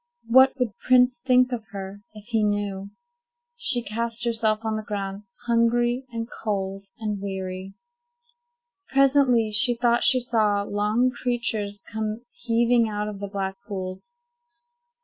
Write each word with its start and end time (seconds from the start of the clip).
What 0.25 0.57
would 0.59 0.79
Prince 0.79 1.19
think 1.19 1.51
of 1.51 1.67
her, 1.73 2.01
if 2.15 2.25
he 2.25 2.43
knew? 2.43 2.89
She 3.55 3.83
cast 3.83 4.25
herself 4.25 4.65
on 4.65 4.75
the 4.75 4.81
ground, 4.81 5.25
hungry, 5.45 6.07
and 6.11 6.27
cold, 6.43 6.87
and 6.97 7.21
weary. 7.21 7.75
Presently, 8.89 9.51
she 9.51 9.75
thought 9.75 10.03
she 10.03 10.19
saw 10.19 10.63
long 10.63 11.11
creatures 11.11 11.83
come 11.87 12.25
heaving 12.31 12.89
out 12.89 13.09
of 13.09 13.19
the 13.19 13.27
black 13.27 13.57
pools. 13.67 14.15